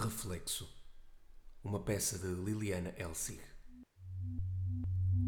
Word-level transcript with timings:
Reflexo. 0.00 0.64
Uma 1.64 1.80
peça 1.80 2.18
de 2.20 2.28
Liliana 2.28 2.94
Elsig. 2.96 3.40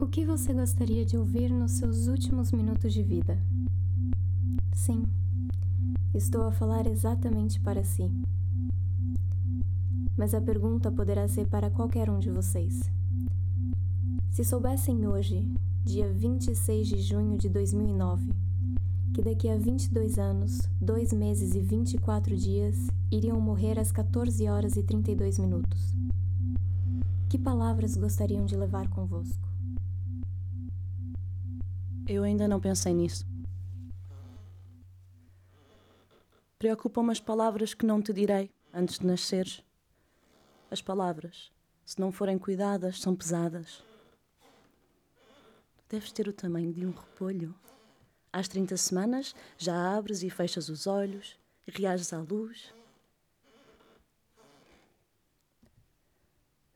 O 0.00 0.06
que 0.06 0.24
você 0.24 0.54
gostaria 0.54 1.04
de 1.04 1.16
ouvir 1.16 1.50
nos 1.50 1.72
seus 1.72 2.06
últimos 2.06 2.52
minutos 2.52 2.94
de 2.94 3.02
vida? 3.02 3.36
Sim, 4.72 5.08
estou 6.14 6.44
a 6.44 6.52
falar 6.52 6.86
exatamente 6.86 7.58
para 7.60 7.82
si. 7.82 8.12
Mas 10.16 10.34
a 10.34 10.40
pergunta 10.40 10.92
poderá 10.92 11.26
ser 11.26 11.48
para 11.48 11.68
qualquer 11.68 12.08
um 12.08 12.20
de 12.20 12.30
vocês. 12.30 12.80
Se 14.30 14.44
soubessem 14.44 15.04
hoje, 15.04 15.52
dia 15.84 16.12
26 16.12 16.86
de 16.86 17.02
junho 17.02 17.36
de 17.36 17.48
2009, 17.48 18.32
que 19.14 19.22
daqui 19.22 19.48
a 19.48 19.56
22 19.56 20.18
anos, 20.18 20.60
2 20.80 21.12
meses 21.12 21.54
e 21.54 21.60
24 21.60 22.36
dias 22.36 22.76
iriam 23.10 23.40
morrer 23.40 23.78
às 23.78 23.90
14 23.90 24.48
horas 24.48 24.76
e 24.76 24.82
32 24.82 25.38
minutos. 25.38 25.94
Que 27.28 27.38
palavras 27.38 27.96
gostariam 27.96 28.44
de 28.44 28.56
levar 28.56 28.88
convosco? 28.88 29.48
Eu 32.06 32.22
ainda 32.24 32.46
não 32.48 32.60
pensei 32.60 32.92
nisso. 32.92 33.26
Preocupam-me 36.58 37.10
as 37.10 37.20
palavras 37.20 37.72
que 37.72 37.86
não 37.86 38.02
te 38.02 38.12
direi 38.12 38.50
antes 38.72 38.98
de 38.98 39.06
nasceres. 39.06 39.62
As 40.70 40.82
palavras, 40.82 41.50
se 41.84 41.98
não 42.00 42.12
forem 42.12 42.38
cuidadas, 42.38 43.00
são 43.00 43.16
pesadas. 43.16 43.82
Deves 45.88 46.12
ter 46.12 46.28
o 46.28 46.32
tamanho 46.32 46.72
de 46.72 46.86
um 46.86 46.90
repolho. 46.90 47.54
Às 48.32 48.46
30 48.46 48.76
semanas 48.76 49.34
já 49.58 49.96
abres 49.96 50.22
e 50.22 50.30
fechas 50.30 50.68
os 50.68 50.86
olhos, 50.86 51.36
reages 51.66 52.12
à 52.12 52.18
luz. 52.18 52.72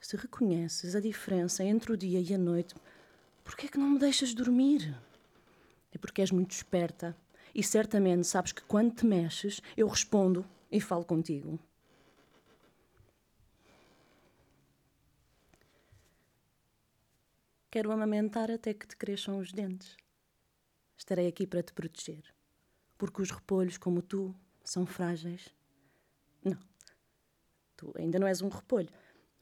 Se 0.01 0.17
reconheces 0.17 0.95
a 0.95 1.01
diferença 1.01 1.65
entre 1.65 1.93
o 1.93 1.97
dia 1.97 2.21
e 2.21 2.35
a 2.35 2.39
noite, 2.39 2.75
por 3.45 3.57
que 3.57 3.67
é 3.67 3.69
que 3.69 3.79
não 3.79 3.91
me 3.91 3.99
deixas 3.99 4.35
dormir? 4.35 4.95
É 5.93 5.99
porque 5.99 6.21
és 6.21 6.31
muito 6.31 6.51
esperta 6.51 7.17
e 7.55 7.63
certamente 7.63 8.27
sabes 8.27 8.51
que 8.53 8.63
quando 8.63 8.93
te 8.93 9.07
mexes, 9.07 9.61
eu 9.77 9.87
respondo 9.87 10.45
e 10.71 10.81
falo 10.81 11.05
contigo. 11.05 11.59
Quero 17.71 17.93
amamentar 17.93 18.51
até 18.51 18.75
que 18.75 18.87
te 18.87 18.97
cresçam 18.97 19.39
os 19.39 19.53
dentes. 19.53 20.04
Estarei 21.05 21.29
aqui 21.29 21.47
para 21.47 21.63
te 21.63 21.75
proteger. 21.75 22.25
Porque 22.97 23.21
os 23.21 23.31
repolhos, 23.31 23.77
como 23.77 24.01
tu, 24.01 24.35
são 24.65 24.87
frágeis. 24.87 25.55
Não. 26.43 26.59
Tu 27.77 27.93
ainda 27.99 28.19
não 28.19 28.27
és 28.27 28.41
um 28.41 28.49
repolho. 28.49 28.89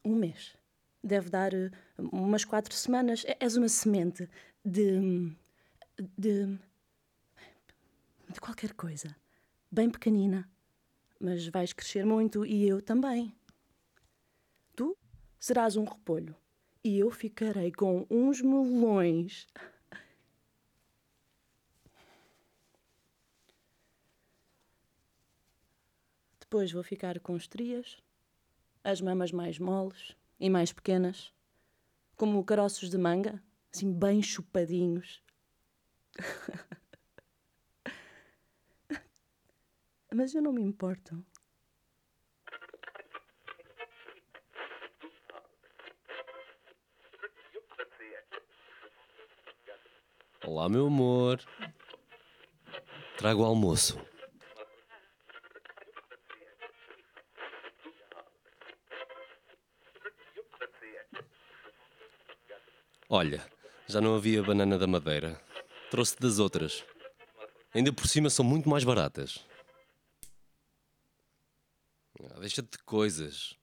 Um 0.04 0.16
mês. 0.16 0.56
Deve 1.04 1.30
dar 1.30 1.54
uh, 1.54 1.70
umas 2.10 2.44
quatro 2.44 2.74
semanas. 2.74 3.24
És 3.38 3.54
uma 3.54 3.68
semente 3.68 4.28
de. 4.64 5.32
de. 6.18 6.58
de 8.28 8.40
qualquer 8.40 8.72
coisa. 8.72 9.14
Bem 9.70 9.88
pequenina. 9.88 10.50
Mas 11.20 11.46
vais 11.46 11.72
crescer 11.72 12.04
muito 12.04 12.44
e 12.44 12.66
eu 12.66 12.82
também. 12.82 13.32
Tu 14.74 14.98
serás 15.38 15.76
um 15.76 15.84
repolho. 15.84 16.34
E 16.82 16.98
eu 16.98 17.08
ficarei 17.12 17.70
com 17.70 18.04
uns 18.10 18.42
melões. 18.42 19.46
Depois 26.52 26.70
vou 26.70 26.82
ficar 26.82 27.18
com 27.18 27.34
estrias, 27.34 27.96
as 28.84 29.00
mamas 29.00 29.32
mais 29.32 29.58
moles 29.58 30.14
e 30.38 30.50
mais 30.50 30.70
pequenas, 30.70 31.32
como 32.14 32.44
caroços 32.44 32.90
de 32.90 32.98
manga, 32.98 33.42
assim 33.72 33.90
bem 33.90 34.22
chupadinhos. 34.22 35.22
Mas 40.14 40.34
eu 40.34 40.42
não 40.42 40.52
me 40.52 40.60
importo. 40.60 41.24
Olá, 50.44 50.68
meu 50.68 50.88
amor. 50.88 51.42
Trago 53.16 53.40
o 53.40 53.46
almoço. 53.46 54.11
Olha, 63.14 63.46
já 63.86 64.00
não 64.00 64.14
havia 64.14 64.42
banana 64.42 64.78
da 64.78 64.86
madeira. 64.86 65.38
Trouxe 65.90 66.18
das 66.18 66.38
outras. 66.38 66.82
Ainda 67.74 67.92
por 67.92 68.08
cima 68.08 68.30
são 68.30 68.42
muito 68.42 68.70
mais 68.70 68.84
baratas. 68.84 69.44
Ah, 72.24 72.40
Deixa-te 72.40 72.70
de 72.70 72.82
coisas. 72.84 73.54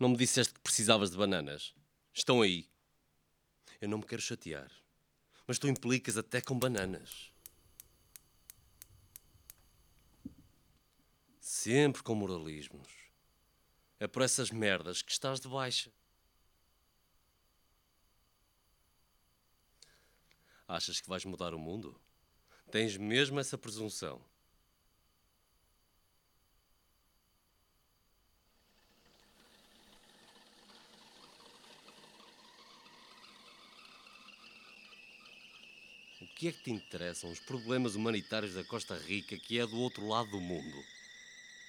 Não 0.00 0.08
me 0.08 0.16
disseste 0.16 0.52
que 0.52 0.58
precisavas 0.58 1.12
de 1.12 1.16
bananas. 1.16 1.72
Estão 2.12 2.42
aí. 2.42 2.68
Eu 3.80 3.88
não 3.88 3.98
me 3.98 4.04
quero 4.04 4.20
chatear. 4.20 4.68
Mas 5.46 5.56
tu 5.56 5.68
implicas 5.68 6.18
até 6.18 6.40
com 6.40 6.58
bananas. 6.58 7.32
Sempre 11.40 12.02
com 12.02 12.16
moralismos. 12.16 12.90
É 14.00 14.08
por 14.08 14.22
essas 14.22 14.50
merdas 14.50 15.02
que 15.02 15.12
estás 15.12 15.38
de 15.38 15.46
baixa. 15.46 15.92
Achas 20.72 21.00
que 21.00 21.08
vais 21.08 21.24
mudar 21.24 21.52
o 21.52 21.58
mundo? 21.58 22.00
Tens 22.70 22.96
mesmo 22.96 23.40
essa 23.40 23.58
presunção. 23.58 24.20
O 36.20 36.26
que 36.36 36.46
é 36.46 36.52
que 36.52 36.62
te 36.62 36.70
interessam 36.70 37.32
os 37.32 37.40
problemas 37.40 37.96
humanitários 37.96 38.54
da 38.54 38.62
Costa 38.62 38.96
Rica, 38.96 39.36
que 39.36 39.58
é 39.58 39.66
do 39.66 39.76
outro 39.76 40.06
lado 40.06 40.30
do 40.30 40.40
mundo? 40.40 40.84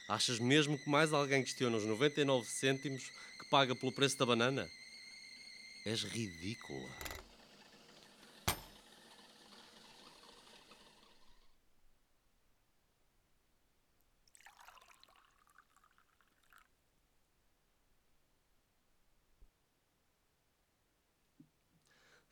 Achas 0.08 0.38
mesmo 0.38 0.78
que 0.78 0.88
mais 0.88 1.12
alguém 1.12 1.42
questiona 1.42 1.76
os 1.76 1.86
99 1.86 2.48
cêntimos 2.48 3.10
que 3.40 3.50
paga 3.50 3.76
pelo 3.76 3.92
preço 3.92 4.16
da 4.20 4.28
banana? 4.28 4.70
És 5.88 6.04
ridícula. 6.04 7.31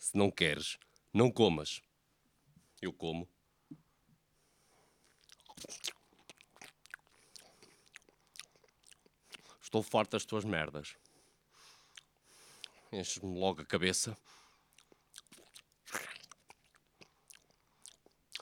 Se 0.09 0.17
não 0.17 0.31
queres, 0.31 0.79
não 1.13 1.31
comas. 1.31 1.83
Eu 2.81 2.91
como. 2.91 3.29
Estou 9.61 9.83
farto 9.83 10.13
das 10.13 10.25
tuas 10.25 10.43
merdas. 10.43 10.97
Enches-me 12.91 13.37
logo 13.37 13.61
a 13.61 13.65
cabeça. 13.65 14.17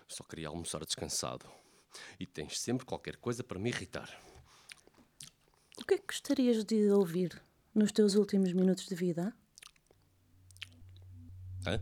Só 0.08 0.24
queria 0.24 0.48
almoçar 0.48 0.86
descansado. 0.86 1.52
E 2.18 2.26
tens 2.26 2.62
sempre 2.62 2.86
qualquer 2.86 3.18
coisa 3.18 3.44
para 3.44 3.60
me 3.60 3.72
irritar. 3.72 4.10
O 5.78 5.84
que 5.84 5.96
é 5.96 5.98
que 5.98 6.08
gostarias 6.08 6.64
de 6.64 6.90
ouvir 6.92 7.44
nos 7.76 7.92
teus 7.92 8.16
últimos 8.16 8.54
minutos 8.54 8.86
de 8.86 8.96
vida? 8.96 9.36
Hã? 11.68 11.82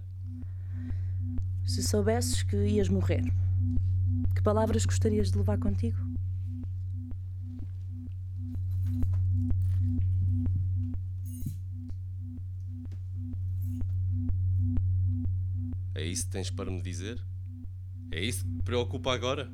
Se 1.64 1.84
soubesses 1.84 2.42
que 2.42 2.56
ias 2.56 2.90
morrer, 2.90 3.24
que 4.34 4.42
palavras 4.42 4.84
gostarias 4.84 5.30
de 5.32 5.38
levar 5.38 5.60
contigo? 5.60 6.00
É 15.94 16.04
isso 16.04 16.26
que 16.26 16.32
tens 16.32 16.50
para 16.50 16.72
me 16.72 16.82
dizer? 16.82 17.24
É 18.12 18.20
isso 18.20 18.44
que 18.44 18.56
te 18.56 18.64
preocupa 18.64 19.14
agora? 19.14 19.52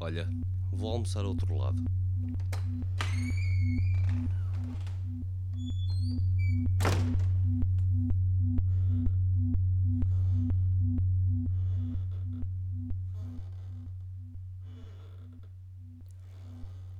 Olha, 0.00 0.26
vou 0.72 0.90
almoçar 0.90 1.20
ao 1.20 1.28
outro 1.28 1.54
lado. 1.54 1.84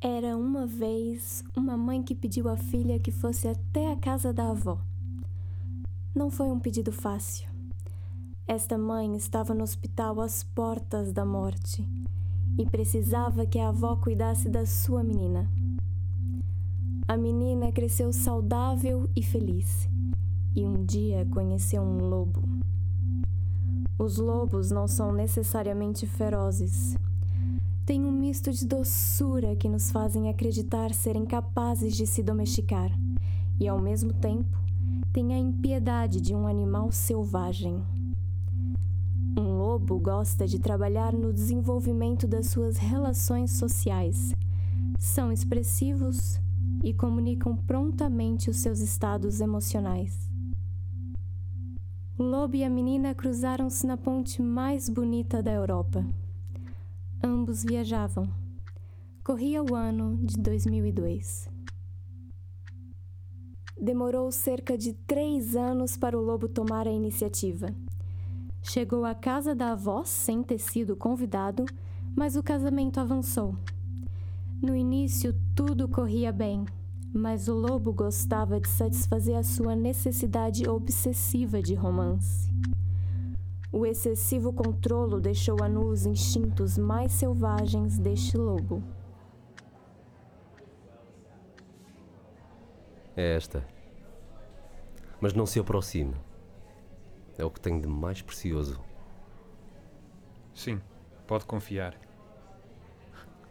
Era 0.01 0.37
uma 0.37 0.65
vez 0.65 1.43
uma 1.57 1.77
mãe 1.77 2.05
que 2.05 2.15
pediu 2.15 2.49
à 2.49 2.57
filha 2.57 3.01
que 3.01 3.11
fosse 3.11 3.49
até 3.49 3.91
a 3.91 3.97
casa 3.97 4.33
da 4.33 4.51
avó. 4.51 4.79
Não 6.15 6.31
foi 6.31 6.47
um 6.47 6.61
pedido 6.61 6.93
fácil. 6.93 7.51
Esta 8.47 8.79
mãe 8.79 9.17
estava 9.17 9.53
no 9.53 9.65
hospital 9.65 10.21
às 10.21 10.45
portas 10.45 11.13
da 11.13 11.25
morte 11.25 11.85
e 12.57 12.65
precisava 12.65 13.45
que 13.45 13.59
a 13.59 13.71
avó 13.71 13.97
cuidasse 13.97 14.49
da 14.49 14.65
sua 14.65 15.03
menina. 15.03 15.51
A 17.09 17.17
menina 17.17 17.73
cresceu 17.73 18.13
saudável 18.13 19.11
e 19.17 19.23
feliz 19.25 19.89
e 20.55 20.65
um 20.65 20.85
dia 20.85 21.27
conheceu 21.27 21.83
um 21.83 22.09
lobo. 22.09 22.45
Os 23.99 24.17
lobos 24.17 24.71
não 24.71 24.87
são 24.87 25.13
necessariamente 25.13 26.07
ferozes. 26.07 26.97
Têm 27.89 28.05
um 28.05 28.13
misto 28.13 28.53
de 28.53 28.67
doçura 28.67 29.57
que 29.57 29.67
nos 29.67 29.91
fazem 29.91 30.29
acreditar 30.29 30.93
serem 30.93 31.25
capazes 31.25 31.97
de 31.97 32.07
se 32.07 32.23
domesticar, 32.23 32.91
e 33.59 33.67
ao 33.67 33.81
mesmo 33.81 34.13
tempo 34.13 34.59
têm 35.11 35.33
a 35.33 35.39
impiedade 35.39 36.21
de 36.21 36.35
um 36.35 36.47
animal 36.47 36.93
selvagem. 36.93 37.83
Um 39.39 39.57
lobo 39.57 39.99
gosta 39.99 40.47
de 40.47 40.59
trabalhar 40.59 41.15
no 41.15 41.33
desenvolvimento 41.33 42.29
das 42.29 42.49
suas 42.49 42.77
relações 42.77 43.53
sociais. 43.53 44.35
São 44.99 45.33
expressivos 45.33 46.39
e 46.85 46.93
comunicam 46.93 47.57
prontamente 47.57 48.51
os 48.51 48.59
seus 48.59 48.81
estados 48.81 49.41
emocionais. 49.41 50.31
O 52.19 52.23
lobo 52.23 52.55
e 52.55 52.65
a 52.65 52.69
menina 52.69 53.15
cruzaram-se 53.15 53.87
na 53.87 53.97
ponte 53.97 54.43
mais 54.43 54.91
bonita 54.91 55.43
da 55.43 55.53
Europa. 55.53 56.05
Ambos 57.23 57.65
viajavam. 57.65 58.29
Corria 59.25 59.63
o 59.63 59.75
ano 59.75 60.17
de 60.17 60.37
2002. 60.37 61.49
Demorou 63.81 64.31
cerca 64.31 64.77
de 64.77 64.93
três 64.93 65.55
anos 65.55 65.97
para 65.97 66.19
o 66.19 66.23
lobo 66.23 66.49
tomar 66.49 66.87
a 66.87 66.93
iniciativa. 66.93 67.75
Chegou 68.63 69.05
à 69.05 69.15
casa 69.15 69.55
da 69.55 69.73
avó 69.73 70.05
sem 70.05 70.43
ter 70.43 70.59
sido 70.59 70.97
convidado, 70.97 71.65
mas 72.17 72.37
o 72.37 72.43
casamento 72.43 72.99
avançou. 72.99 73.57
No 74.61 74.75
início 74.75 75.35
tudo 75.55 75.89
corria 75.89 76.33
bem 76.33 76.65
mas 77.13 77.49
o 77.49 77.55
lobo 77.55 77.93
gostava 77.93 78.61
de 78.61 78.69
satisfazer 78.69 79.37
a 79.37 79.43
sua 79.43 79.75
necessidade 79.75 80.69
obsessiva 80.69 81.63
de 81.63 81.75
romance. 81.75 82.48
O 83.71 83.85
excessivo 83.85 84.51
controlo 84.53 85.21
deixou 85.21 85.63
a 85.63 85.69
nu 85.69 85.89
os 85.89 86.07
instintos 86.07 86.79
mais 86.79 87.13
selvagens 87.13 87.99
deste 87.99 88.37
lobo. 88.37 88.83
É 93.15 93.35
esta. 93.35 93.67
Mas 95.21 95.35
não 95.35 95.45
se 95.45 95.61
aproxime. 95.61 96.15
É 97.37 97.45
o 97.45 97.51
que 97.51 97.61
tenho 97.61 97.81
de 97.81 97.89
mais 97.89 98.23
precioso. 98.23 98.81
Sim, 100.55 100.81
pode 101.27 101.45
confiar. 101.45 101.95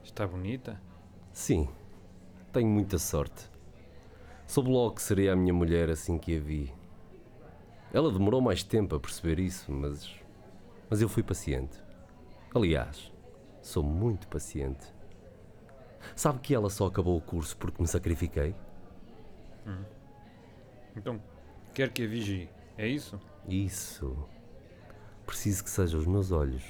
Está 0.04 0.25
bonita? 0.25 0.81
Sim, 1.31 1.69
tenho 2.52 2.68
muita 2.68 2.98
sorte. 2.98 3.52
Soube 4.48 4.69
logo 4.69 4.96
que 4.96 5.02
seria 5.04 5.34
a 5.34 5.36
minha 5.36 5.54
mulher 5.54 5.90
assim 5.90 6.18
que 6.18 6.38
a 6.38 6.40
vi. 6.40 6.74
Ela 7.94 8.12
demorou 8.12 8.42
mais 8.42 8.63
tempo 8.63 8.95
a 8.95 9.00
perceber 9.00 9.39
isso, 9.39 9.72
mas. 9.72 10.13
Mas 10.89 11.01
eu 11.01 11.10
fui 11.10 11.24
paciente. 11.24 11.81
Aliás, 12.54 13.12
sou 13.62 13.84
muito 13.84 14.28
paciente. 14.28 14.94
Sabe 16.16 16.39
que 16.39 16.56
ela 16.56 16.69
só 16.69 16.88
acabou 16.88 17.18
o 17.18 17.22
curso 17.22 17.56
porque 17.57 17.81
me 17.81 17.88
sacrifiquei? 17.88 18.56
Hum. 19.66 19.84
Então, 20.95 21.22
quer 21.74 21.92
que 21.92 22.04
a 22.04 22.07
vigie, 22.07 22.50
é 22.78 22.88
isso? 22.88 23.19
Isso. 23.48 24.18
Preciso 25.25 25.63
que 25.63 25.69
seja 25.69 25.98
os 25.98 26.06
meus 26.06 26.31
olhos. 26.31 26.63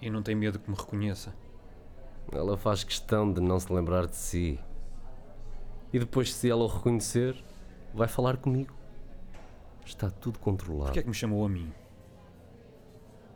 E 0.00 0.10
não 0.10 0.22
tem 0.22 0.34
medo 0.34 0.58
que 0.58 0.70
me 0.70 0.76
reconheça? 0.76 1.34
Ela 2.32 2.56
faz 2.56 2.82
questão 2.82 3.30
de 3.32 3.40
não 3.40 3.60
se 3.60 3.72
lembrar 3.72 4.06
de 4.06 4.16
si. 4.16 4.58
E 5.92 5.98
depois, 5.98 6.34
se 6.34 6.50
ela 6.50 6.64
o 6.64 6.66
reconhecer, 6.66 7.36
vai 7.92 8.08
falar 8.08 8.38
comigo. 8.38 8.74
Está 9.84 10.10
tudo 10.10 10.38
controlado. 10.38 10.86
Porquê 10.86 11.00
é 11.00 11.02
que 11.02 11.08
me 11.08 11.14
chamou 11.14 11.44
a 11.44 11.48
mim? 11.48 11.72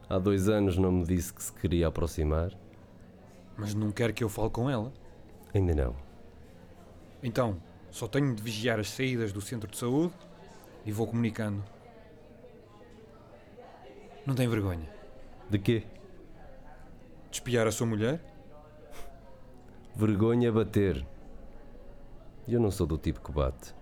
Há 0.09 0.19
dois 0.19 0.49
anos 0.49 0.79
não 0.79 0.91
me 0.91 1.05
disse 1.05 1.33
que 1.33 1.43
se 1.43 1.53
queria 1.53 1.89
aproximar. 1.89 2.50
Mas 3.56 3.75
não 3.75 3.91
quer 3.91 4.12
que 4.12 4.25
eu 4.25 4.29
fale 4.29 4.50
com 4.50 4.71
ela? 4.71 4.93
Ainda 5.55 5.75
não. 5.75 5.97
Então, 7.23 7.61
só 7.91 8.06
tenho 8.06 8.35
de 8.35 8.43
vigiar 8.43 8.79
as 8.79 8.91
saídas 8.91 9.33
do 9.33 9.41
centro 9.41 9.71
de 9.71 9.77
saúde 9.77 10.15
e 10.87 10.93
vou 10.93 11.06
comunicando. 11.06 11.62
Não 14.25 14.35
tem 14.35 14.49
vergonha? 14.49 14.89
De 15.50 15.59
quê? 15.59 15.85
De 17.31 17.37
espiar 17.37 17.67
a 17.67 17.73
sua 17.73 17.87
mulher? 17.87 18.23
Vergonha 19.97 20.53
bater. 20.53 21.05
Eu 22.47 22.61
não 22.61 22.71
sou 22.71 22.87
do 22.87 22.97
tipo 22.97 23.21
que 23.21 23.33
bate. 23.33 23.75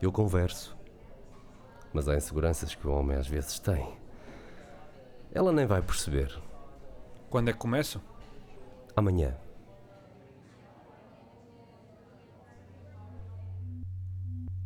Eu 0.00 0.10
converso. 0.10 0.77
Mas 1.92 2.08
há 2.08 2.16
inseguranças 2.16 2.74
que 2.74 2.86
o 2.86 2.92
homem 2.92 3.16
às 3.16 3.26
vezes 3.26 3.58
tem. 3.58 3.96
Ela 5.32 5.52
nem 5.52 5.66
vai 5.66 5.82
perceber. 5.82 6.36
Quando 7.30 7.48
é 7.48 7.52
que 7.52 7.58
começo? 7.58 8.00
Amanhã. 8.96 9.36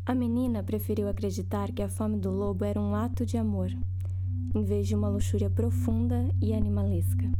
A 0.04 0.14
menina 0.14 0.62
preferiu 0.62 1.08
acreditar 1.08 1.72
que 1.72 1.80
a 1.80 1.88
fome 1.88 2.18
do 2.18 2.30
lobo 2.30 2.64
era 2.64 2.80
um 2.80 2.94
ato 2.94 3.24
de 3.24 3.36
amor, 3.36 3.70
em 4.54 4.64
vez 4.64 4.88
de 4.88 4.94
uma 4.94 5.08
luxúria 5.08 5.48
profunda 5.48 6.28
e 6.40 6.52
animalesca. 6.52 7.30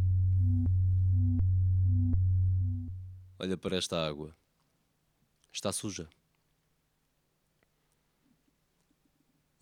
Olha 3.39 3.57
para 3.57 3.77
esta 3.77 3.99
água. 3.99 4.35
Está 5.53 5.73
suja. 5.73 6.09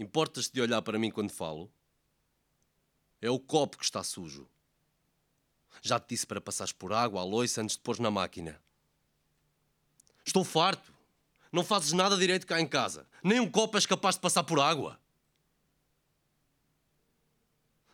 Importas-te 0.01 0.55
de 0.55 0.63
olhar 0.63 0.81
para 0.81 0.99
mim 0.99 1.11
quando 1.11 1.31
falo? 1.31 1.71
É 3.21 3.29
o 3.29 3.39
copo 3.39 3.77
que 3.77 3.85
está 3.85 4.03
sujo. 4.03 4.49
Já 5.83 6.01
te 6.01 6.09
disse 6.09 6.27
para 6.27 6.41
passares 6.41 6.73
por 6.73 6.91
água 6.91 7.21
à 7.21 7.25
loiça 7.25 7.61
antes 7.61 7.77
de 7.77 7.83
pôr 7.83 8.01
na 8.01 8.11
máquina. 8.11 8.59
Estou 10.25 10.43
farto. 10.43 10.91
Não 11.53 11.63
fazes 11.63 11.93
nada 11.93 12.17
direito 12.17 12.47
cá 12.47 12.59
em 12.59 12.67
casa. 12.67 13.07
Nem 13.23 13.41
um 13.41 13.51
copo 13.51 13.77
és 13.77 13.85
capaz 13.85 14.15
de 14.15 14.23
passar 14.23 14.43
por 14.43 14.59
água. 14.59 14.99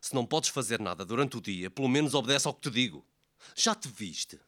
Se 0.00 0.14
não 0.14 0.24
podes 0.24 0.50
fazer 0.50 0.78
nada 0.78 1.04
durante 1.04 1.36
o 1.36 1.40
dia, 1.40 1.68
pelo 1.68 1.88
menos 1.88 2.14
obedece 2.14 2.46
ao 2.46 2.54
que 2.54 2.60
te 2.60 2.70
digo. 2.70 3.04
Já 3.56 3.74
te 3.74 3.88
viste? 3.88 4.40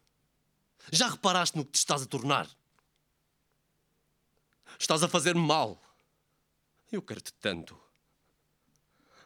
Já 0.93 1.09
reparaste 1.09 1.57
no 1.57 1.65
que 1.65 1.73
te 1.73 1.79
estás 1.79 2.03
a 2.03 2.07
tornar? 2.07 2.49
Estás 4.79 5.03
a 5.03 5.09
fazer-me 5.09 5.45
mal. 5.45 5.83
Eu 6.91 7.03
quero-te 7.03 7.33
tanto. 7.35 7.79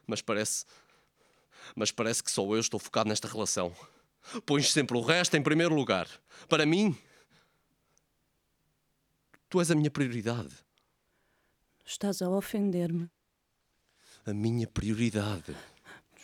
Mas 0.06 0.20
parece. 0.20 0.64
Mas 1.76 1.90
parece 1.90 2.22
que 2.22 2.30
só 2.30 2.42
eu 2.42 2.60
estou 2.60 2.80
focado 2.80 3.08
nesta 3.08 3.28
relação. 3.28 3.74
Pões 4.44 4.70
sempre 4.72 4.96
o 4.96 5.00
resto 5.00 5.36
em 5.36 5.42
primeiro 5.42 5.74
lugar. 5.74 6.08
Para 6.48 6.66
mim. 6.66 6.96
Tu 9.48 9.60
és 9.60 9.70
a 9.70 9.74
minha 9.74 9.90
prioridade. 9.90 10.54
Estás 11.84 12.22
a 12.22 12.28
ofender-me. 12.28 13.08
A 14.24 14.32
minha 14.32 14.66
prioridade. 14.66 15.56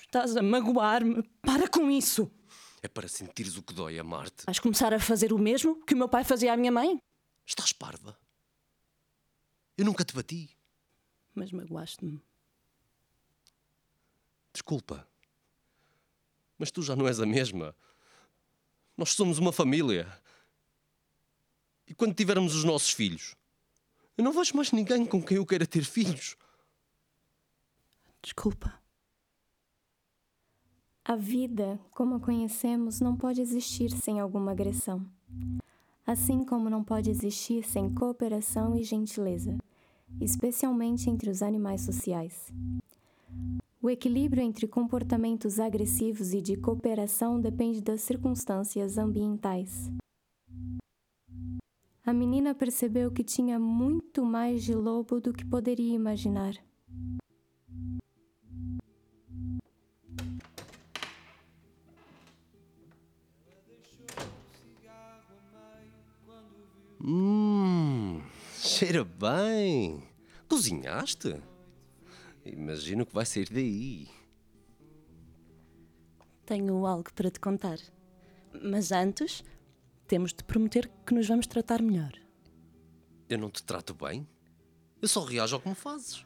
Estás 0.00 0.37
a 0.37 0.42
magoar-me. 0.42 1.23
Para 1.42 1.68
com 1.68 1.90
isso! 1.90 2.30
É 2.80 2.88
para 2.88 3.09
sentires 3.09 3.57
o 3.57 3.62
que 3.62 3.75
dói 3.75 3.99
amar-te. 3.99 4.45
Vais 4.47 4.59
começar 4.59 4.95
a 4.95 5.00
fazer 5.00 5.33
o 5.33 5.38
mesmo 5.38 5.85
que 5.85 5.95
o 5.95 5.97
meu 5.97 6.09
pai 6.09 6.25
fazia 6.25 6.52
à 6.52 6.57
minha 6.57 6.73
mãe? 6.73 6.99
Estás 7.45 7.73
parva? 7.73 8.16
Eu 9.76 9.85
nunca 9.85 10.04
te 10.04 10.14
bati. 10.14 10.58
Mas 11.38 11.52
magoaste-me. 11.52 12.21
Desculpa. 14.52 15.07
Mas 16.59 16.73
tu 16.73 16.83
já 16.83 16.97
não 16.97 17.07
és 17.07 17.21
a 17.21 17.26
mesma. 17.26 17.76
Nós 18.97 19.11
somos 19.11 19.38
uma 19.38 19.52
família. 19.52 20.12
E 21.87 21.95
quando 21.95 22.12
tivermos 22.12 22.57
os 22.57 22.64
nossos 22.64 22.90
filhos, 22.90 23.37
eu 24.16 24.25
não 24.25 24.33
vejo 24.33 24.57
mais 24.57 24.73
ninguém 24.73 25.07
com 25.07 25.23
quem 25.23 25.37
eu 25.37 25.47
queira 25.47 25.64
ter 25.64 25.85
filhos. 25.85 26.37
Desculpa. 28.21 28.83
A 31.04 31.14
vida, 31.14 31.78
como 31.92 32.16
a 32.16 32.21
conhecemos, 32.21 33.00
não 33.00 33.16
pode 33.16 33.40
existir 33.40 33.92
sem 33.92 34.18
alguma 34.18 34.50
agressão. 34.50 35.09
Assim 36.04 36.45
como 36.45 36.68
não 36.68 36.83
pode 36.83 37.11
existir 37.11 37.64
sem 37.64 37.95
cooperação 37.95 38.76
e 38.76 38.83
gentileza 38.83 39.57
especialmente 40.21 41.11
entre 41.11 41.31
os 41.31 41.43
animais 41.43 41.83
sociais. 41.83 42.53
O 43.81 43.88
equilíbrio 43.88 44.43
entre 44.43 44.67
comportamentos 44.67 45.61
agressivos 45.61 46.33
e 46.33 46.41
de 46.41 46.57
cooperação 46.57 47.41
depende 47.41 47.81
das 47.81 48.00
circunstâncias 48.03 48.99
ambientais. 48.99 49.91
a 52.09 52.12
menina 52.15 52.55
percebeu 52.55 53.11
que 53.11 53.23
tinha 53.23 53.59
muito 53.59 54.25
mais 54.25 54.65
de 54.65 54.75
lobo 54.75 55.21
do 55.21 55.31
que 55.31 55.45
poderia 55.45 55.95
imaginar. 55.95 56.55
Hum, 67.05 67.58
cheira 68.78 69.02
bem. 69.02 70.04
Cozinhaste? 70.49 71.42
Imagino 72.44 73.04
que 73.04 73.12
vai 73.12 73.26
sair 73.26 73.49
daí. 73.50 74.08
Tenho 76.47 76.87
algo 76.87 77.12
para 77.12 77.28
te 77.28 77.40
contar. 77.40 77.80
Mas 78.62 78.92
antes, 78.92 79.42
temos 80.06 80.32
de 80.32 80.44
prometer 80.44 80.88
que 81.04 81.12
nos 81.12 81.26
vamos 81.26 81.49
tratar 81.49 81.82
melhor. 81.82 82.12
Eu 83.28 83.38
não 83.38 83.50
te 83.50 83.64
trato 83.64 83.94
bem? 83.94 84.28
Eu 85.02 85.08
só 85.08 85.25
reajo 85.25 85.56
ao 85.56 85.61
que 85.61 85.68
me 85.68 85.75
fazes. 85.75 86.25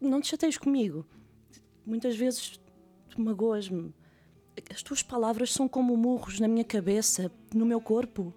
Não 0.00 0.22
te 0.22 0.28
chateies 0.28 0.56
comigo. 0.56 1.04
Muitas 1.84 2.16
vezes 2.16 2.58
tu 3.10 3.20
magoas-me. 3.20 3.94
As 4.72 4.82
tuas 4.82 5.02
palavras 5.02 5.52
são 5.52 5.68
como 5.68 5.94
murros 5.98 6.40
na 6.40 6.48
minha 6.48 6.64
cabeça, 6.64 7.30
no 7.54 7.66
meu 7.66 7.80
corpo. 7.80 8.32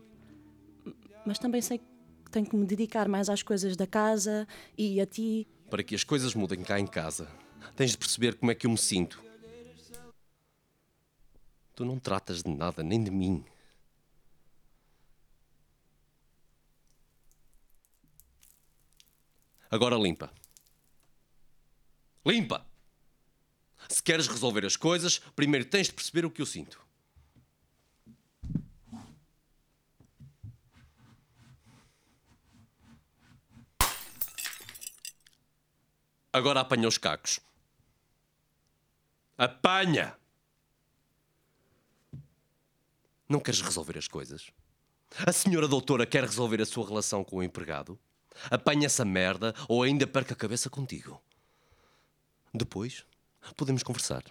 Mas 1.26 1.40
também 1.40 1.62
sei 1.62 1.78
que 1.78 1.93
tenho 2.34 2.48
que 2.48 2.56
me 2.56 2.66
dedicar 2.66 3.08
mais 3.08 3.30
às 3.30 3.44
coisas 3.44 3.78
da 3.78 3.86
casa 3.86 4.48
e 4.76 5.00
a 5.00 5.06
ti. 5.06 5.48
Para 5.70 5.84
que 5.84 5.94
as 5.94 6.04
coisas 6.04 6.34
mudem 6.34 6.64
cá 6.64 6.80
em 6.80 6.88
casa, 6.88 7.30
tens 7.76 7.92
de 7.92 7.98
perceber 7.98 8.36
como 8.36 8.52
é 8.52 8.56
que 8.56 8.66
eu 8.66 8.72
me 8.72 8.78
sinto. 8.78 9.24
Tu 11.76 11.86
não 11.86 12.00
tratas 12.00 12.42
de 12.42 12.50
nada, 12.50 12.84
nem 12.84 13.04
de 13.04 13.12
mim. 13.12 13.46
Agora 19.70 19.96
limpa. 19.96 20.32
Limpa! 22.26 22.66
Se 23.90 24.02
queres 24.02 24.28
resolver 24.28 24.66
as 24.66 24.76
coisas, 24.76 25.20
primeiro 25.36 25.66
tens 25.66 25.88
de 25.88 25.94
perceber 25.94 26.26
o 26.26 26.32
que 26.32 26.42
eu 26.42 26.46
sinto. 26.46 26.80
Agora 36.34 36.62
apanha 36.62 36.88
os 36.88 36.98
cacos. 36.98 37.40
Apanha! 39.38 40.18
Não 43.30 43.40
queres 43.40 43.62
resolver 43.62 44.00
as 44.00 44.08
coisas? 44.08 44.52
A 45.28 45.32
senhora 45.32 45.68
doutora 45.68 46.08
quer 46.08 46.24
resolver 46.24 46.60
a 46.60 46.66
sua 46.66 46.88
relação 46.88 47.24
com 47.24 47.38
o 47.38 47.44
empregado? 47.44 48.00
Apanha 48.50 48.88
essa 48.88 49.06
merda 49.06 49.54
ou 49.70 49.84
ainda 49.84 50.08
perca 50.08 50.34
a 50.34 50.36
cabeça 50.36 50.72
contigo. 50.72 51.22
Depois 52.52 53.06
podemos 53.56 53.84
conversar. 53.84 54.24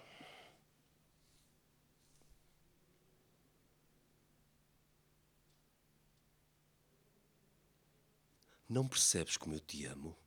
Não 8.67 8.85
percebes 8.89 9.37
como 9.37 9.55
eu 9.55 9.59
te 9.61 9.85
amo? 9.85 10.17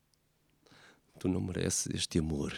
Tu 1.19 1.29
não 1.29 1.41
mereces 1.41 1.89
este 1.95 2.19
amor. 2.19 2.53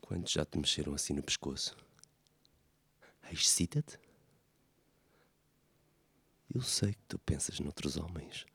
Quantos 0.00 0.32
já 0.32 0.44
te 0.44 0.56
mexeram 0.58 0.94
assim 0.94 1.14
no 1.14 1.22
pescoço? 1.22 1.76
Excita-te? 3.30 3.98
Eu 6.54 6.62
sei 6.62 6.94
que 6.94 7.02
tu 7.08 7.18
pensas 7.18 7.58
noutros 7.58 7.96
homens. 7.96 8.46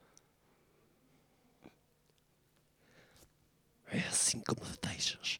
É 3.86 3.98
assim 4.08 4.40
como 4.40 4.62
te 4.62 4.78
deixas. 4.88 5.38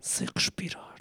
Sem 0.00 0.26
respirar. 0.34 0.96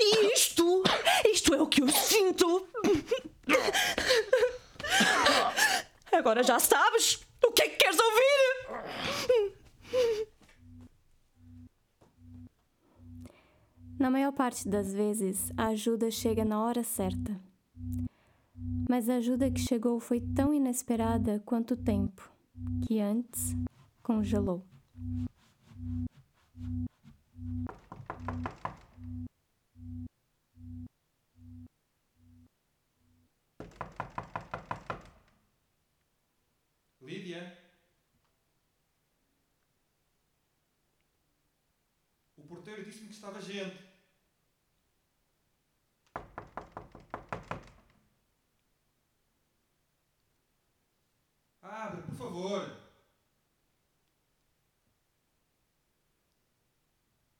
E 0.00 0.34
isto? 0.34 0.82
Isto 1.32 1.54
é 1.54 1.62
o 1.62 1.66
que 1.68 1.82
eu 1.82 1.88
sinto. 1.88 2.68
Agora 6.28 6.42
já 6.42 6.58
sabes. 6.58 7.26
O 7.42 7.50
que 7.52 7.62
é 7.62 7.68
que 7.70 7.76
queres 7.76 7.96
ouvir? 7.98 8.58
Na 13.98 14.10
maior 14.10 14.32
parte 14.32 14.68
das 14.68 14.92
vezes, 14.92 15.50
a 15.56 15.68
ajuda 15.68 16.10
chega 16.10 16.44
na 16.44 16.62
hora 16.62 16.84
certa. 16.84 17.34
Mas 18.90 19.08
a 19.08 19.14
ajuda 19.14 19.50
que 19.50 19.58
chegou 19.58 19.98
foi 19.98 20.20
tão 20.20 20.52
inesperada 20.52 21.42
quanto 21.46 21.72
o 21.72 21.76
tempo, 21.78 22.30
que 22.86 23.00
antes 23.00 23.56
congelou. 24.02 24.68
Lídia? 37.08 37.56
O 42.36 42.42
porteiro 42.42 42.77
disse-me 42.88 43.08
que 43.08 43.14
estava 43.14 43.38
gente. 43.42 43.86
Abre, 51.60 52.00
por 52.02 52.14
favor. 52.14 52.76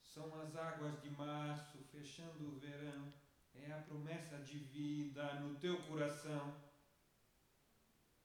São 0.02 0.38
as 0.42 0.54
águas 0.54 1.00
de 1.00 1.10
março 1.10 1.78
fechando 1.90 2.46
o 2.46 2.58
verão. 2.58 3.10
É 3.54 3.72
a 3.72 3.78
promessa 3.78 4.38
de 4.40 4.58
vida 4.58 5.34
no 5.40 5.58
teu 5.58 5.82
coração. 5.84 6.54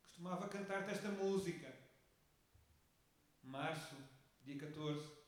Costumava 0.02 0.50
cantar-te 0.50 0.92
esta 0.92 1.10
música. 1.10 1.74
Março, 3.42 3.96
dia 4.44 4.60
14. 4.60 5.24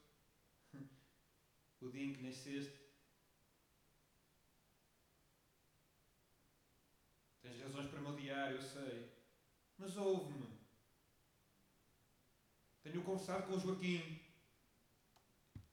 O 1.86 1.92
dia 1.92 2.04
em 2.04 2.13
que 2.13 2.24
nasceste. 2.24 2.80
Tens 7.44 7.62
razões 7.62 7.88
para 7.92 8.01
me 8.01 8.08
odiar, 8.08 8.51
eu 8.51 8.62
sei. 8.62 9.12
Mas 9.77 9.96
ouve-me. 9.96 10.48
Tenho 12.82 13.04
conversado 13.04 13.46
com 13.46 13.54
o 13.54 13.60
Joaquim. 13.60 14.20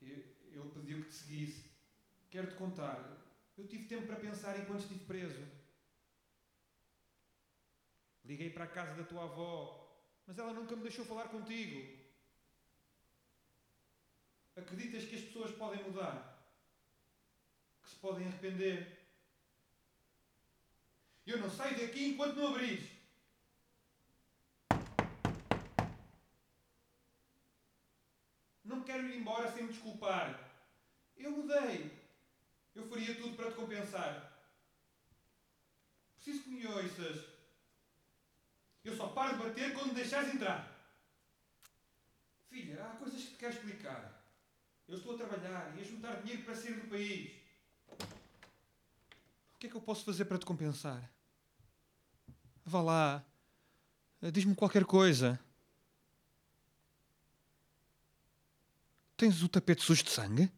Ele 0.02 0.70
pediu 0.74 1.02
que 1.02 1.08
te 1.08 1.14
seguisse. 1.14 1.70
Quero-te 2.30 2.56
contar. 2.56 2.98
Eu 3.56 3.66
tive 3.66 3.86
tempo 3.86 4.06
para 4.06 4.16
pensar 4.16 4.60
enquanto 4.60 4.80
estive 4.80 5.06
preso. 5.06 5.42
Liguei 8.24 8.50
para 8.50 8.64
a 8.64 8.68
casa 8.68 8.94
da 8.94 9.04
tua 9.04 9.24
avó, 9.24 10.04
mas 10.26 10.38
ela 10.38 10.52
nunca 10.52 10.76
me 10.76 10.82
deixou 10.82 11.06
falar 11.06 11.28
contigo. 11.28 12.01
Acreditas 14.56 15.04
que 15.04 15.16
as 15.16 15.22
pessoas 15.22 15.50
podem 15.52 15.82
mudar? 15.84 16.46
Que 17.82 17.88
se 17.88 17.96
podem 17.96 18.26
arrepender? 18.26 19.02
Eu 21.26 21.38
não 21.38 21.50
saio 21.50 21.78
daqui 21.78 22.08
enquanto 22.08 22.36
não 22.36 22.48
abrires. 22.48 22.90
Não 28.64 28.82
quero 28.82 29.08
ir 29.08 29.16
embora 29.16 29.50
sem 29.50 29.64
me 29.64 29.72
desculpar. 29.72 30.50
Eu 31.16 31.30
mudei. 31.30 31.90
Eu 32.74 32.88
faria 32.88 33.14
tudo 33.14 33.36
para 33.36 33.50
te 33.50 33.56
compensar. 33.56 34.32
Preciso 36.14 36.44
que 36.44 36.50
me 36.50 36.66
ouças. 36.66 37.24
Eu 38.84 38.96
só 38.96 39.08
paro 39.08 39.36
de 39.36 39.44
bater 39.44 39.72
quando 39.74 39.88
me 39.88 39.94
deixares 39.94 40.34
entrar. 40.34 40.68
Filha, 42.48 42.84
há 42.84 42.96
coisas 42.96 43.22
que 43.22 43.30
te 43.30 43.36
quero 43.36 43.54
explicar. 43.54 44.11
Eu 44.92 44.98
estou 44.98 45.14
a 45.14 45.16
trabalhar 45.16 45.74
e 45.74 45.80
a 45.80 45.84
juntar 45.84 46.20
dinheiro 46.20 46.42
para 46.42 46.54
sair 46.54 46.78
do 46.78 46.86
país. 46.86 47.32
O 49.54 49.58
que 49.58 49.66
é 49.66 49.70
que 49.70 49.74
eu 49.74 49.80
posso 49.80 50.04
fazer 50.04 50.26
para 50.26 50.36
te 50.38 50.44
compensar? 50.44 51.10
Vá 52.62 52.82
lá. 52.82 53.24
Diz-me 54.30 54.54
qualquer 54.54 54.84
coisa. 54.84 55.40
Tens 59.16 59.42
o 59.42 59.48
tapete 59.48 59.82
sujo 59.82 60.04
de 60.04 60.10
sangue? 60.10 60.52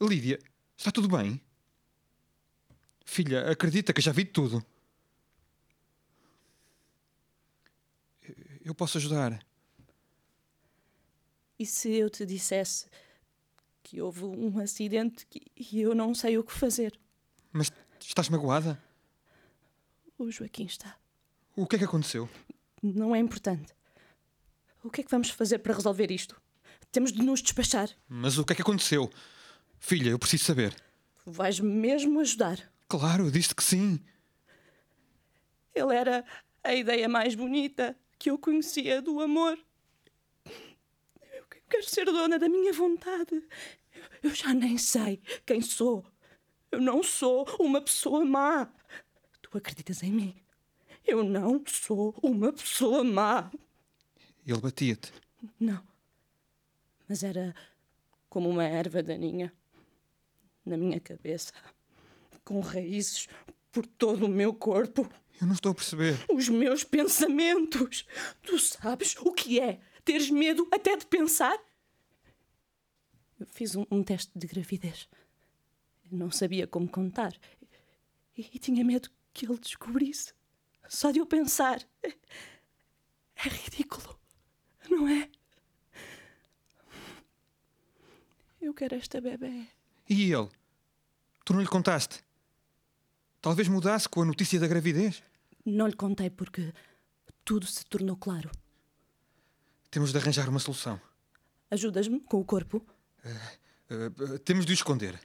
Lídia, 0.00 0.38
está 0.76 0.92
tudo 0.92 1.08
bem? 1.08 1.40
Filha, 3.04 3.50
acredita 3.50 3.92
que 3.92 4.00
já 4.00 4.12
vi 4.12 4.24
tudo. 4.24 4.64
Eu 8.64 8.72
posso 8.72 8.98
ajudar. 8.98 9.44
E 11.62 11.66
se 11.66 11.92
eu 11.92 12.10
te 12.10 12.26
dissesse 12.26 12.86
que 13.84 14.02
houve 14.02 14.24
um 14.24 14.58
acidente 14.58 15.24
e 15.56 15.80
eu 15.80 15.94
não 15.94 16.12
sei 16.12 16.36
o 16.36 16.42
que 16.42 16.50
fazer. 16.50 16.98
Mas 17.52 17.70
estás 18.00 18.28
magoada? 18.28 18.82
O 20.18 20.28
Joaquim 20.28 20.64
está. 20.64 20.96
O 21.54 21.64
que 21.64 21.76
é 21.76 21.78
que 21.78 21.84
aconteceu? 21.84 22.28
Não 22.82 23.14
é 23.14 23.20
importante. 23.20 23.72
O 24.82 24.90
que 24.90 25.02
é 25.02 25.04
que 25.04 25.10
vamos 25.12 25.30
fazer 25.30 25.60
para 25.60 25.72
resolver 25.72 26.10
isto? 26.10 26.42
Temos 26.90 27.12
de 27.12 27.22
nos 27.22 27.40
despachar. 27.40 27.88
Mas 28.08 28.38
o 28.38 28.44
que 28.44 28.54
é 28.54 28.56
que 28.56 28.62
aconteceu? 28.62 29.08
Filha, 29.78 30.10
eu 30.10 30.18
preciso 30.18 30.42
saber. 30.42 30.74
Vais 31.24 31.60
mesmo 31.60 32.18
ajudar. 32.18 32.58
Claro, 32.88 33.30
disse 33.30 33.54
que 33.54 33.62
sim. 33.62 34.00
Ele 35.72 35.94
era 35.94 36.24
a 36.64 36.74
ideia 36.74 37.08
mais 37.08 37.36
bonita 37.36 37.96
que 38.18 38.30
eu 38.32 38.36
conhecia 38.36 39.00
do 39.00 39.20
amor. 39.20 39.56
Eu 41.72 41.78
quero 41.78 41.88
ser 41.88 42.04
dona 42.04 42.38
da 42.38 42.50
minha 42.50 42.70
vontade. 42.70 43.42
Eu 44.22 44.34
já 44.34 44.52
nem 44.52 44.76
sei 44.76 45.22
quem 45.46 45.62
sou. 45.62 46.04
Eu 46.70 46.82
não 46.82 47.02
sou 47.02 47.48
uma 47.58 47.80
pessoa 47.80 48.22
má. 48.26 48.70
Tu 49.40 49.56
acreditas 49.56 50.02
em 50.02 50.12
mim? 50.12 50.36
Eu 51.02 51.24
não 51.24 51.64
sou 51.66 52.14
uma 52.22 52.52
pessoa 52.52 53.02
má. 53.02 53.50
Ele 54.46 54.60
batia-te. 54.60 55.14
Não. 55.58 55.82
Mas 57.08 57.22
era 57.22 57.54
como 58.28 58.50
uma 58.50 58.64
erva 58.64 59.02
daninha 59.02 59.50
na 60.66 60.76
minha 60.76 61.00
cabeça, 61.00 61.54
com 62.44 62.60
raízes 62.60 63.28
por 63.72 63.86
todo 63.86 64.26
o 64.26 64.28
meu 64.28 64.52
corpo. 64.52 65.10
Eu 65.40 65.46
não 65.46 65.54
estou 65.54 65.72
a 65.72 65.74
perceber. 65.74 66.18
Os 66.28 66.50
meus 66.50 66.84
pensamentos. 66.84 68.06
Tu 68.42 68.58
sabes 68.58 69.16
o 69.16 69.32
que 69.32 69.58
é 69.58 69.80
teres 70.04 70.30
medo 70.30 70.66
até 70.72 70.96
de 70.96 71.06
pensar? 71.06 71.58
Eu 73.38 73.46
fiz 73.46 73.74
um, 73.74 73.84
um 73.90 74.02
teste 74.02 74.30
de 74.36 74.46
gravidez. 74.46 75.08
Eu 76.10 76.18
não 76.18 76.30
sabia 76.30 76.66
como 76.66 76.88
contar. 76.88 77.32
E, 78.36 78.50
e 78.54 78.58
tinha 78.58 78.84
medo 78.84 79.10
que 79.32 79.46
ele 79.46 79.58
descobrisse. 79.58 80.32
Só 80.88 81.10
de 81.10 81.18
eu 81.18 81.26
pensar. 81.26 81.82
É, 82.02 82.08
é 83.44 83.48
ridículo, 83.48 84.18
não 84.88 85.08
é? 85.08 85.28
Eu 88.60 88.72
quero 88.72 88.94
esta 88.94 89.20
bebê. 89.20 89.66
E 90.08 90.32
ele? 90.32 90.48
Tu 91.44 91.52
não 91.52 91.60
lhe 91.60 91.66
contaste? 91.66 92.22
Talvez 93.40 93.66
mudasse 93.66 94.08
com 94.08 94.22
a 94.22 94.24
notícia 94.24 94.60
da 94.60 94.68
gravidez? 94.68 95.20
Não 95.64 95.88
lhe 95.88 95.96
contei 95.96 96.30
porque 96.30 96.72
tudo 97.44 97.66
se 97.66 97.84
tornou 97.86 98.16
claro. 98.16 98.50
Temos 99.92 100.10
de 100.10 100.16
arranjar 100.16 100.48
uma 100.48 100.58
solução. 100.58 100.98
Ajudas-me 101.70 102.18
com 102.20 102.40
o 102.40 102.44
corpo? 102.46 102.82
Uh, 103.22 104.34
uh, 104.34 104.38
temos 104.38 104.64
de 104.64 104.72
o 104.72 104.74
esconder. 104.74 105.20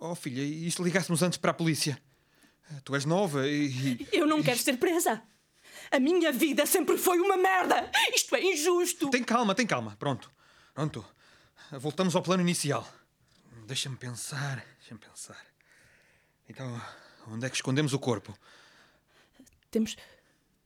Oh, 0.00 0.16
filha, 0.16 0.42
e 0.42 0.68
se 0.68 0.82
ligássemos 0.82 1.22
antes 1.22 1.38
para 1.38 1.52
a 1.52 1.54
polícia? 1.54 1.96
Tu 2.82 2.96
és 2.96 3.04
nova 3.04 3.46
e. 3.46 4.08
Eu 4.12 4.26
não 4.26 4.42
quero 4.42 4.58
ser 4.58 4.78
presa! 4.78 5.22
A 5.92 6.00
minha 6.00 6.32
vida 6.32 6.66
sempre 6.66 6.98
foi 6.98 7.20
uma 7.20 7.36
merda! 7.36 7.88
Isto 8.12 8.34
é 8.34 8.42
injusto! 8.42 9.10
Tem 9.10 9.22
calma, 9.22 9.54
tem 9.54 9.64
calma. 9.64 9.94
Pronto. 9.96 10.28
Pronto. 10.74 11.06
Voltamos 11.70 12.16
ao 12.16 12.22
plano 12.22 12.42
inicial. 12.42 12.84
Deixa-me 13.64 13.96
pensar. 13.96 14.66
Deixa-me 14.80 14.98
pensar. 14.98 15.46
Então, 16.48 16.82
onde 17.28 17.46
é 17.46 17.48
que 17.48 17.54
escondemos 17.54 17.92
o 17.92 17.98
corpo? 18.00 18.36
Temos. 19.70 19.96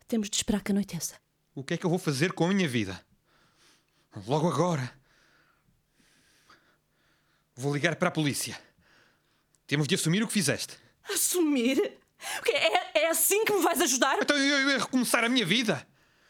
Temos 0.08 0.30
de 0.30 0.36
esperar 0.36 0.62
que 0.62 0.72
anoiteça. 0.72 1.20
O 1.54 1.64
que 1.64 1.74
é 1.74 1.76
que 1.76 1.84
eu 1.84 1.90
vou 1.90 1.98
fazer 1.98 2.32
com 2.32 2.44
a 2.44 2.48
minha 2.48 2.68
vida? 2.68 3.04
Logo 4.26 4.48
agora. 4.48 4.92
Vou 7.54 7.74
ligar 7.74 7.96
para 7.96 8.08
a 8.08 8.12
polícia. 8.12 8.60
Temos 9.66 9.86
de 9.86 9.94
assumir 9.94 10.22
o 10.22 10.26
que 10.26 10.32
fizeste. 10.32 10.76
Assumir? 11.04 11.98
É, 12.46 13.00
é 13.02 13.10
assim 13.10 13.44
que 13.44 13.52
me 13.52 13.62
vais 13.62 13.80
ajudar? 13.80 14.18
Então 14.20 14.36
eu 14.36 14.70
ia 14.70 14.78
recomeçar 14.78 15.24
a 15.24 15.28
minha 15.28 15.44
vida. 15.44 15.86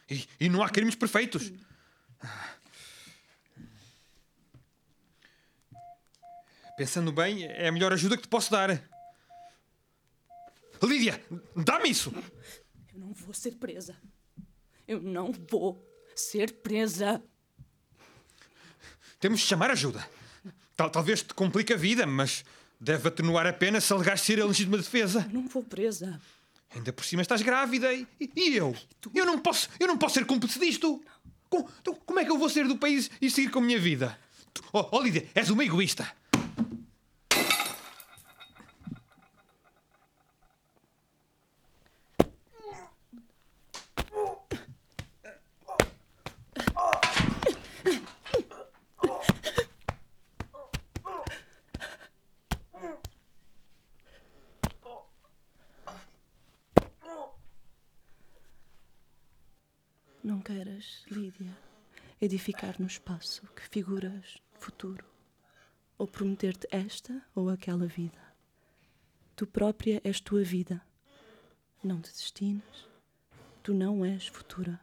E, 0.09 0.27
e 0.41 0.49
não 0.49 0.63
há 0.63 0.69
crimes 0.69 0.95
perfeitos. 0.95 1.53
Pensando 6.77 7.13
bem, 7.13 7.45
é 7.45 7.69
a 7.69 7.73
melhor 7.73 7.93
ajuda 7.93 8.17
que 8.17 8.23
te 8.23 8.29
posso 8.29 8.51
dar. 8.51 8.83
Lídia, 10.83 11.23
dá-me 11.55 11.91
isso! 11.91 12.11
Eu 12.93 12.99
não 12.99 13.13
vou 13.13 13.35
ser 13.35 13.53
presa. 13.53 13.95
Eu 14.91 15.01
não 15.01 15.31
vou 15.49 15.81
ser 16.17 16.51
presa. 16.51 17.23
Temos 19.21 19.39
de 19.39 19.47
chamar 19.47 19.71
ajuda. 19.71 20.05
Tal, 20.77 20.91
talvez 20.91 21.23
te 21.23 21.33
complique 21.33 21.73
a 21.73 21.77
vida, 21.77 22.05
mas 22.05 22.45
deve 22.81 23.07
atenuar 23.07 23.47
a 23.47 23.53
pena 23.53 23.81
se 23.81 23.93
alegares 23.93 24.23
ser 24.23 24.41
a 24.41 24.45
legítima 24.45 24.77
defesa. 24.77 25.25
Eu 25.29 25.35
não 25.43 25.47
vou 25.47 25.63
presa. 25.63 26.21
Ainda 26.75 26.93
por 26.93 27.05
cima 27.05 27.23
estás 27.23 27.41
grávida 27.41 27.95
e, 27.95 28.05
e 28.35 28.57
eu? 28.57 28.77
Eu 29.15 29.25
não 29.25 29.39
posso, 29.39 29.69
eu 29.79 29.87
não 29.87 29.97
posso 29.97 30.15
ser 30.15 30.27
cúmplice 30.27 30.59
disto. 30.59 31.01
Como, 31.49 31.71
então, 31.81 31.95
como 32.05 32.19
é 32.19 32.25
que 32.25 32.33
eu 32.33 32.39
vou 32.39 32.49
sair 32.49 32.67
do 32.67 32.77
país 32.77 33.09
e 33.23 33.31
seguir 33.31 33.53
com 33.53 33.61
a 33.61 33.63
minha 33.63 33.79
vida? 33.79 34.19
Tu, 34.53 34.61
oh, 34.73 34.89
oh 34.91 35.01
Lídia, 35.01 35.29
és 35.37 35.51
uma 35.51 35.65
egoísta. 35.65 36.13
Lídia, 61.11 61.57
edificar 62.21 62.81
no 62.81 62.87
espaço 62.87 63.47
que 63.55 63.69
figuras 63.69 64.39
futuro, 64.59 65.05
ou 65.99 66.07
prometer-te 66.07 66.67
esta 66.71 67.23
ou 67.35 67.49
aquela 67.49 67.87
vida. 67.87 68.21
Tu 69.37 69.47
própria 69.47 70.01
és 70.05 70.21
tua 70.21 70.43
vida. 70.43 70.83
Não 71.83 72.01
te 72.01 72.11
destinas. 72.11 72.89
Tu 73.63 73.73
não 73.73 74.05
és 74.05 74.27
futura. 74.27 74.81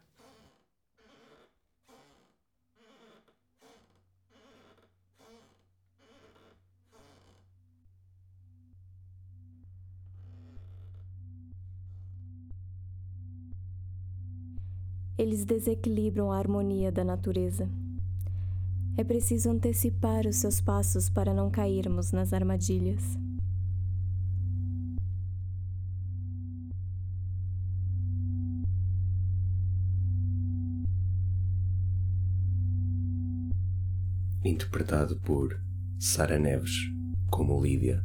Eles 15.17 15.43
desequilibram 15.43 16.31
a 16.31 16.37
harmonia 16.37 16.91
da 16.91 17.03
natureza. 17.03 17.67
É 18.95 19.03
preciso 19.03 19.49
antecipar 19.49 20.27
os 20.27 20.35
seus 20.35 20.61
passos 20.61 21.09
para 21.09 21.33
não 21.33 21.49
cairmos 21.49 22.11
nas 22.11 22.33
armadilhas. 22.33 23.17
Interpretado 34.45 35.19
por 35.21 35.59
Sara 35.99 36.37
Neves 36.37 36.73
como 37.31 37.59
Lídia, 37.59 38.03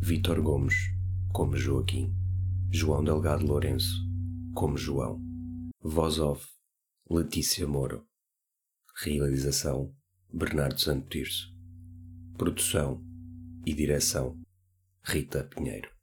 Vítor 0.00 0.42
Gomes 0.42 0.74
como 1.32 1.56
Joaquim, 1.56 2.12
João 2.70 3.04
Delgado 3.04 3.46
Lourenço 3.46 4.04
como 4.52 4.76
João. 4.76 5.29
Voz 5.82 6.18
off 6.18 6.46
Letícia 7.08 7.66
Moro. 7.66 8.06
Realização 9.02 9.96
Bernardo 10.30 10.78
Santo 10.78 11.08
Tirso. 11.08 11.56
Produção 12.36 13.02
e 13.64 13.72
direção 13.72 14.38
Rita 15.02 15.42
Pinheiro. 15.42 15.99